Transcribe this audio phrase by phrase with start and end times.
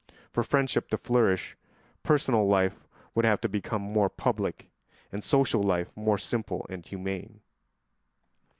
[0.31, 1.55] For friendship to flourish
[2.01, 4.67] personal life would have to become more public
[5.11, 7.41] and social life more simple and humane.